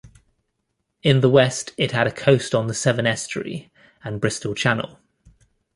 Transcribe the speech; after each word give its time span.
In 1.03 1.19
the 1.21 1.29
west 1.29 1.73
it 1.77 1.91
had 1.91 2.07
a 2.07 2.11
coast 2.11 2.55
on 2.55 2.65
the 2.65 2.73
Severn 2.73 3.05
Estuary 3.05 3.71
and 4.03 4.19
Bristol 4.19 4.55
Channel. 4.55 4.97